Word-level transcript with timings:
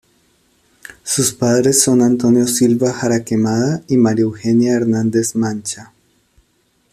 Sus 1.03 1.31
padres 1.31 1.83
son 1.83 2.01
Antonio 2.01 2.47
Silva 2.47 2.91
Jaraquemada 2.91 3.83
y 3.87 3.97
María 3.97 4.23
Eugenia 4.23 4.71
Hernández 4.73 5.35
Mancha. 5.35 5.93